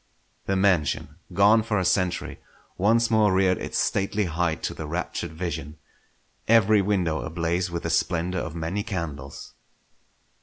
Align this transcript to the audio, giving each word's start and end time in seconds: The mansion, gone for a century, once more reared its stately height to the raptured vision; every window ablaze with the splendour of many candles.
The 0.47 0.55
mansion, 0.55 1.17
gone 1.31 1.61
for 1.61 1.77
a 1.77 1.85
century, 1.85 2.39
once 2.75 3.11
more 3.11 3.31
reared 3.31 3.59
its 3.59 3.77
stately 3.77 4.25
height 4.25 4.63
to 4.63 4.73
the 4.73 4.87
raptured 4.87 5.31
vision; 5.33 5.77
every 6.47 6.81
window 6.81 7.21
ablaze 7.21 7.69
with 7.69 7.83
the 7.83 7.91
splendour 7.91 8.41
of 8.41 8.55
many 8.55 8.81
candles. 8.81 9.53